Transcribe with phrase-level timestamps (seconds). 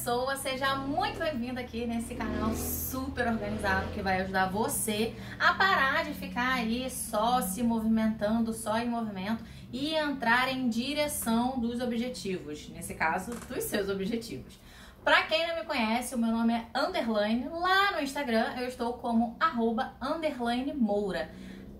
[0.00, 6.04] pessoa, seja muito bem-vindo aqui nesse canal super organizado que vai ajudar você a parar
[6.04, 12.70] de ficar aí só se movimentando, só em movimento e entrar em direção dos objetivos,
[12.70, 14.58] nesse caso, dos seus objetivos.
[15.04, 17.50] Para quem não me conhece, o meu nome é Underline.
[17.50, 21.30] Lá no Instagram eu estou como arroba Underline Moura.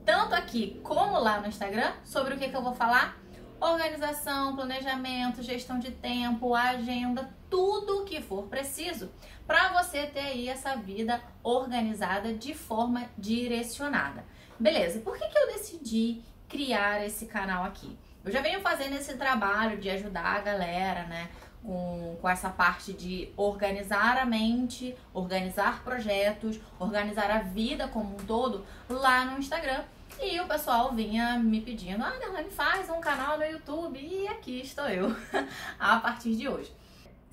[0.05, 3.17] Tanto aqui como lá no Instagram, sobre o que, que eu vou falar?
[3.61, 9.11] Organização, planejamento, gestão de tempo, agenda, tudo o que for preciso
[9.47, 14.25] para você ter aí essa vida organizada de forma direcionada.
[14.59, 17.99] Beleza, por que, que eu decidi criar esse canal aqui?
[18.25, 21.29] Eu já venho fazendo esse trabalho de ajudar a galera, né?
[21.63, 28.25] Com, com essa parte de organizar a mente, organizar projetos, organizar a vida como um
[28.25, 29.83] todo lá no Instagram.
[30.19, 33.99] E o pessoal vinha me pedindo, ah, Darlene, faz um canal no YouTube.
[33.99, 35.15] E aqui estou eu,
[35.79, 36.73] a partir de hoje.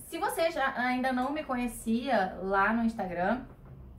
[0.07, 3.41] Se você já ainda não me conhecia lá no Instagram,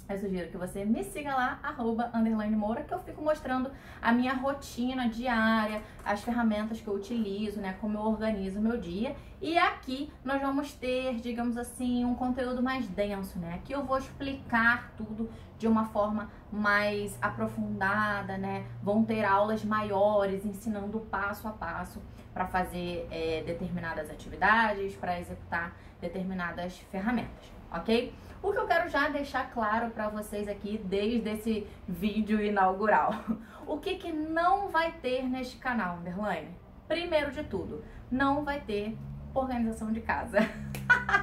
[0.08, 3.70] eu sugiro que você me siga lá, arroba, underline Moura, que eu fico mostrando
[4.00, 8.78] a minha rotina diária, as ferramentas que eu utilizo, né, como eu organizo o meu
[8.78, 9.14] dia.
[9.40, 13.54] E aqui nós vamos ter, digamos assim, um conteúdo mais denso, né?
[13.54, 18.66] Aqui eu vou explicar tudo de uma forma mais aprofundada, né?
[18.82, 22.02] Vão ter aulas maiores ensinando passo a passo
[22.34, 28.12] para fazer é, determinadas atividades, para executar determinadas ferramentas, ok?
[28.42, 33.12] O que eu quero já deixar claro para vocês aqui desde esse vídeo inaugural.
[33.68, 36.56] O que, que não vai ter neste canal, Underline?
[36.88, 38.96] Primeiro de tudo, não vai ter
[39.34, 40.38] organização de casa.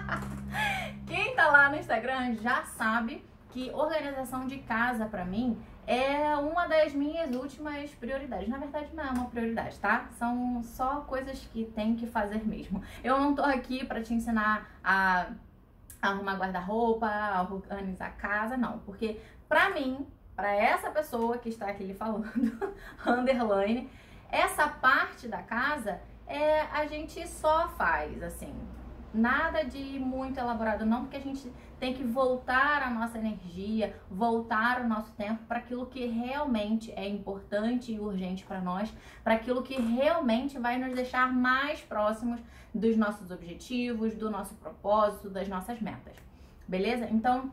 [1.07, 6.67] Quem tá lá no Instagram já sabe que organização de casa para mim é uma
[6.67, 8.49] das minhas últimas prioridades.
[8.49, 10.09] Na verdade, não é uma prioridade, tá?
[10.19, 12.83] São só coisas que tem que fazer mesmo.
[13.01, 15.27] Eu não tô aqui para te ensinar a
[16.01, 18.79] arrumar guarda-roupa, organizar a casa, não.
[18.79, 22.75] Porque pra mim, para essa pessoa que está aqui lhe falando,
[23.07, 23.89] underline,
[24.29, 28.53] essa parte da casa é a gente só faz, assim,
[29.15, 34.81] nada de muito elaborado, não, porque a gente tem que voltar a nossa energia, voltar
[34.81, 38.93] o nosso tempo para aquilo que realmente é importante e urgente para nós,
[39.23, 42.41] para aquilo que realmente vai nos deixar mais próximos
[42.73, 46.15] dos nossos objetivos, do nosso propósito, das nossas metas.
[46.67, 47.07] Beleza?
[47.09, 47.51] Então,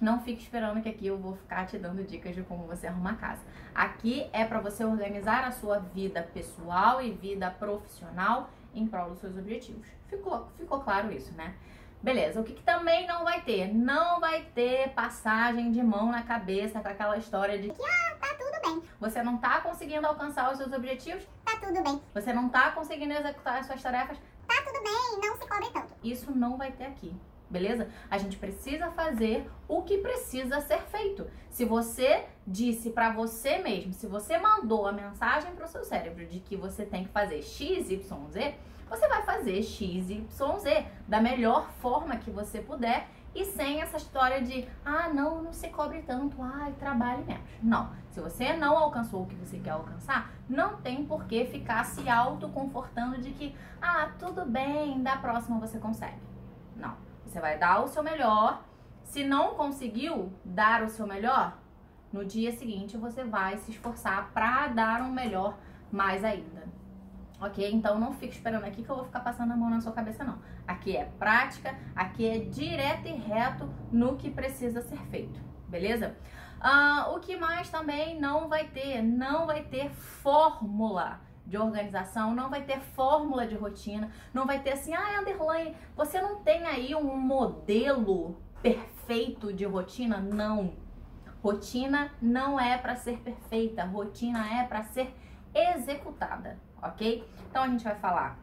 [0.00, 3.16] não fique esperando que aqui eu vou ficar te dando dicas de como você arrumar
[3.16, 3.42] casa.
[3.74, 9.20] Aqui é para você organizar a sua vida pessoal e vida profissional em prol dos
[9.20, 9.86] seus objetivos.
[10.08, 11.54] Ficou, ficou claro isso, né?
[12.02, 13.74] Beleza, o que, que, também não vai ter?
[13.74, 18.36] Não vai ter passagem de mão na cabeça com aquela história de que, ah, tá
[18.38, 18.82] tudo bem.
[19.00, 21.26] Você não tá conseguindo alcançar os seus objetivos?
[21.44, 22.00] Tá tudo bem.
[22.14, 24.16] Você não tá conseguindo executar as suas tarefas?
[24.46, 25.92] Tá tudo bem, não se cobre tanto.
[26.02, 27.14] Isso não vai ter aqui
[27.50, 27.88] beleza?
[28.10, 31.26] A gente precisa fazer o que precisa ser feito.
[31.50, 36.26] Se você disse para você mesmo, se você mandou a mensagem para o seu cérebro
[36.26, 38.54] de que você tem que fazer X, Y, Z,
[38.88, 43.98] você vai fazer X, Y, Z da melhor forma que você puder e sem essa
[43.98, 47.42] história de ah, não, não se cobre tanto, ai, trabalhe menos.
[47.62, 47.90] Não.
[48.10, 52.08] Se você não alcançou o que você quer alcançar, não tem por que ficar se
[52.08, 56.18] autoconfortando de que ah, tudo bem, da próxima você consegue.
[56.74, 57.07] Não.
[57.28, 58.62] Você vai dar o seu melhor.
[59.04, 61.58] Se não conseguiu dar o seu melhor,
[62.10, 65.58] no dia seguinte você vai se esforçar para dar um melhor
[65.92, 66.66] mais ainda.
[67.40, 67.70] Ok?
[67.70, 70.24] Então não fique esperando aqui que eu vou ficar passando a mão na sua cabeça,
[70.24, 70.38] não.
[70.66, 75.38] Aqui é prática, aqui é direto e reto no que precisa ser feito.
[75.68, 76.16] Beleza?
[76.60, 79.02] Uh, o que mais também não vai ter?
[79.02, 84.74] Não vai ter fórmula de organização, não vai ter fórmula de rotina, não vai ter
[84.74, 90.18] assim, ah, Underline, você não tem aí um modelo perfeito de rotina?
[90.18, 90.74] Não.
[91.42, 95.14] Rotina não é para ser perfeita, rotina é para ser
[95.54, 97.26] executada, ok?
[97.48, 98.38] Então a gente vai falar.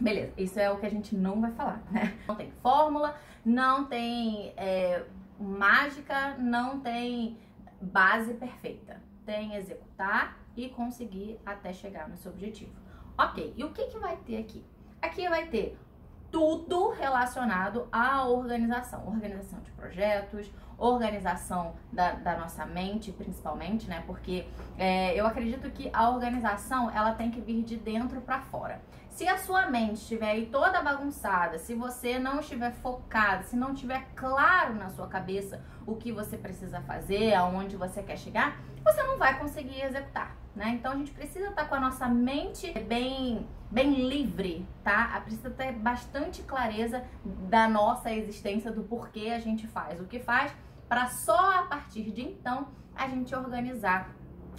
[0.00, 2.18] Beleza, isso é o que a gente não vai falar, né?
[2.26, 3.14] Não tem fórmula,
[3.44, 5.04] não tem é,
[5.38, 7.38] mágica, não tem
[7.80, 9.00] base perfeita.
[9.24, 12.72] Tem executar e conseguir até chegar no seu objetivo.
[13.16, 14.64] Ok, e o que, que vai ter aqui?
[15.00, 15.78] Aqui vai ter
[16.34, 24.02] tudo relacionado à organização, organização de projetos, organização da, da nossa mente, principalmente, né?
[24.04, 24.44] Porque
[24.76, 28.82] é, eu acredito que a organização ela tem que vir de dentro para fora.
[29.10, 33.72] Se a sua mente estiver aí toda bagunçada, se você não estiver focado, se não
[33.72, 39.04] estiver claro na sua cabeça o que você precisa fazer, aonde você quer chegar, você
[39.04, 40.70] não vai conseguir executar né?
[40.70, 45.20] Então a gente precisa estar com a nossa mente bem, bem livre, tá?
[45.24, 47.04] Precisa ter bastante clareza
[47.48, 50.54] da nossa existência, do porquê a gente faz o que faz,
[50.88, 54.14] para só a partir de então a gente organizar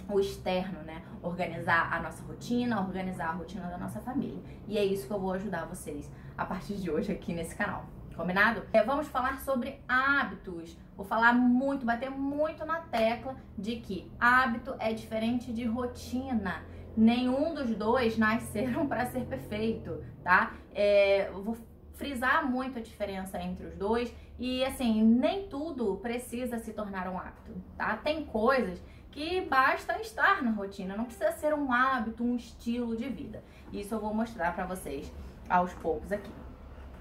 [0.08, 1.02] o externo, né?
[1.22, 4.40] Organizar a nossa rotina, organizar a rotina da nossa família.
[4.68, 7.86] E é isso que eu vou ajudar vocês a partir de hoje aqui nesse canal.
[8.16, 8.62] Combinado?
[8.72, 10.76] É, vamos falar sobre hábitos.
[10.96, 16.62] Vou falar muito, bater muito na tecla de que hábito é diferente de rotina.
[16.96, 20.54] Nenhum dos dois nasceram para ser perfeito, tá?
[20.74, 21.56] É, vou
[21.92, 27.18] frisar muito a diferença entre os dois e assim, nem tudo precisa se tornar um
[27.18, 27.96] hábito, tá?
[27.98, 33.08] Tem coisas que basta estar na rotina, não precisa ser um hábito, um estilo de
[33.08, 33.42] vida.
[33.72, 35.12] Isso eu vou mostrar para vocês
[35.48, 36.45] aos poucos aqui.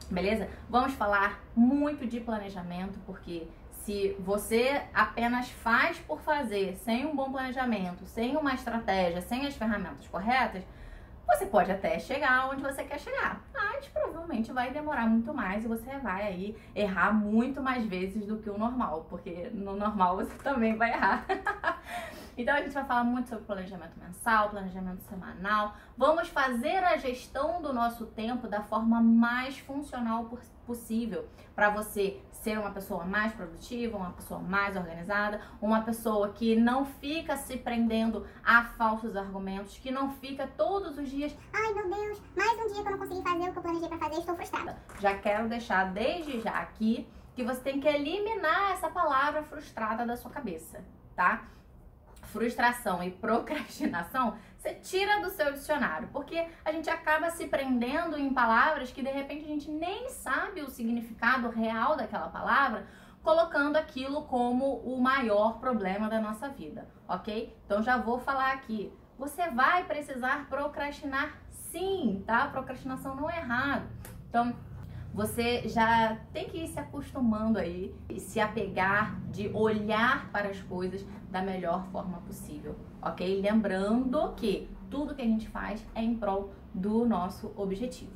[0.09, 0.47] Beleza?
[0.69, 7.31] Vamos falar muito de planejamento, porque se você apenas faz por fazer, sem um bom
[7.31, 10.63] planejamento, sem uma estratégia, sem as ferramentas corretas,
[11.27, 15.67] você pode até chegar onde você quer chegar, mas provavelmente vai demorar muito mais e
[15.67, 20.33] você vai aí errar muito mais vezes do que o normal, porque no normal você
[20.35, 21.25] também vai errar.
[22.37, 25.75] Então a gente vai falar muito sobre planejamento mensal, planejamento semanal.
[25.97, 30.29] Vamos fazer a gestão do nosso tempo da forma mais funcional
[30.65, 36.55] possível para você ser uma pessoa mais produtiva, uma pessoa mais organizada, uma pessoa que
[36.55, 41.89] não fica se prendendo a falsos argumentos, que não fica todos os dias, ai meu
[41.89, 44.19] Deus, mais um dia que eu não consegui fazer o que eu planejei para fazer,
[44.19, 44.77] estou frustrada.
[44.99, 50.15] Já quero deixar desde já aqui que você tem que eliminar essa palavra frustrada da
[50.15, 50.83] sua cabeça,
[51.15, 51.45] tá?
[52.35, 58.33] Frustração e procrastinação, você tira do seu dicionário, porque a gente acaba se prendendo em
[58.33, 62.85] palavras que de repente a gente nem sabe o significado real daquela palavra,
[63.23, 67.55] colocando aquilo como o maior problema da nossa vida, ok?
[67.65, 68.91] Então já vou falar aqui.
[69.17, 72.47] Você vai precisar procrastinar sim, tá?
[72.47, 73.87] Procrastinação não é errado.
[74.27, 74.53] Então,
[75.15, 81.05] você já tem que ir se acostumando aí, se apegar de olhar para as coisas
[81.31, 83.39] da melhor forma possível, ok?
[83.41, 88.11] Lembrando que tudo que a gente faz é em prol do nosso objetivo.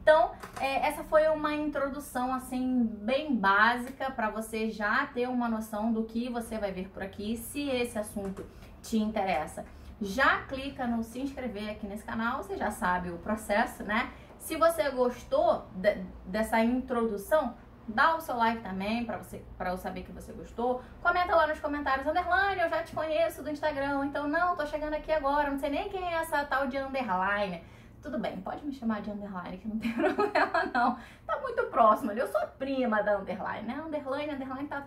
[0.00, 0.30] Então,
[0.60, 6.04] é, essa foi uma introdução assim bem básica para você já ter uma noção do
[6.04, 8.46] que você vai ver por aqui, se esse assunto
[8.80, 9.64] te interessa.
[10.00, 14.12] Já clica no se inscrever aqui nesse canal, você já sabe o processo, né?
[14.44, 15.94] Se você gostou de,
[16.26, 17.54] dessa introdução,
[17.88, 20.82] dá o seu like também para você para eu saber que você gostou.
[21.02, 24.92] Comenta lá nos comentários, underline, eu já te conheço do Instagram, então não, tô chegando
[24.92, 27.64] aqui agora, não sei nem quem é essa tal de underline.
[28.02, 30.98] Tudo bem, pode me chamar de underline, que não tem problema não.
[31.26, 33.82] Tá muito próximo ali, eu sou prima da underline, né?
[33.82, 34.86] Underline, underline tá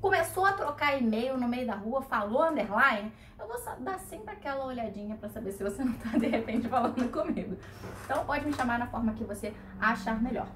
[0.00, 4.64] começou a trocar e-mail no meio da rua, falou underline, eu vou dar sempre aquela
[4.64, 7.56] olhadinha para saber se você não tá de repente falando comigo.
[8.04, 10.48] Então pode me chamar na forma que você achar melhor.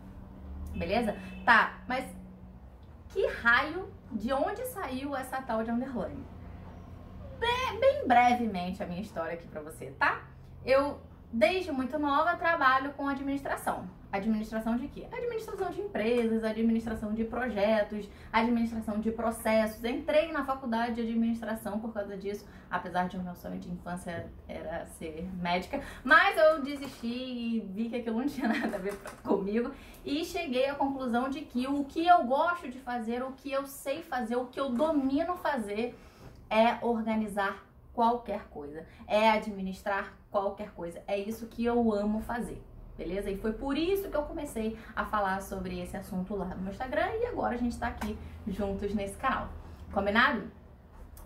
[0.74, 1.16] Beleza?
[1.44, 2.04] Tá, mas
[3.08, 6.24] que raio, de onde saiu essa tal de underline?
[7.38, 10.22] Bem, bem brevemente a minha história aqui para você, tá?
[10.64, 11.00] Eu
[11.32, 13.88] desde muito nova trabalho com administração.
[14.12, 15.06] Administração de quê?
[15.12, 19.84] Administração de empresas, administração de projetos, administração de processos.
[19.84, 24.28] Entrei na faculdade de administração por causa disso, apesar de o meu sonho de infância
[24.48, 28.96] era ser médica, mas eu desisti e vi que aquilo não tinha nada a ver
[29.22, 29.70] comigo
[30.04, 33.64] e cheguei à conclusão de que o que eu gosto de fazer, o que eu
[33.64, 35.96] sei fazer, o que eu domino fazer
[36.50, 37.69] é organizar
[38.00, 41.02] qualquer coisa, é administrar qualquer coisa.
[41.06, 42.62] É isso que eu amo fazer
[42.96, 43.30] beleza?
[43.30, 46.70] E foi por isso que eu comecei a falar sobre esse assunto lá no meu
[46.70, 49.48] Instagram e agora a gente tá aqui juntos nesse canal.
[49.90, 50.59] Combinado?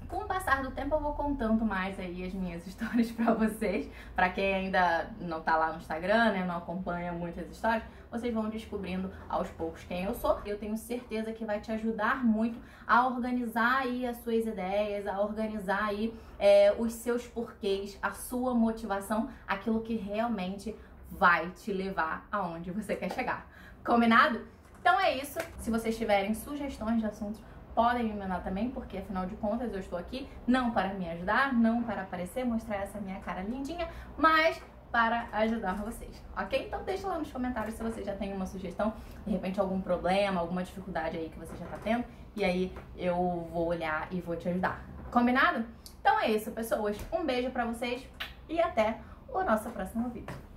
[0.08, 3.90] Com o passar do tempo eu vou contando mais aí as minhas histórias para vocês.
[4.14, 8.49] Para quem ainda não tá lá no Instagram, né, não acompanha muitas histórias, vocês vão
[8.49, 10.40] descobrindo aos poucos quem eu sou.
[10.44, 15.20] Eu tenho certeza que vai te ajudar muito a organizar aí as suas ideias, a
[15.20, 20.76] organizar aí é, os seus porquês, a sua motivação, aquilo que realmente
[21.11, 23.46] vai te levar aonde você quer chegar.
[23.84, 24.40] Combinado?
[24.80, 25.38] Então é isso.
[25.58, 27.40] Se vocês tiverem sugestões de assuntos,
[27.74, 31.52] podem me mandar também, porque afinal de contas eu estou aqui não para me ajudar,
[31.52, 36.66] não para aparecer, mostrar essa minha cara lindinha, mas para ajudar vocês, ok?
[36.68, 38.92] Então deixa lá nos comentários se você já tem uma sugestão,
[39.26, 42.04] de repente algum problema, alguma dificuldade aí que você já tá tendo,
[42.36, 44.84] e aí eu vou olhar e vou te ajudar.
[45.10, 45.64] Combinado?
[46.00, 46.96] Então é isso, pessoas.
[47.12, 48.08] Um beijo para vocês
[48.48, 50.53] e até o nosso próximo vídeo.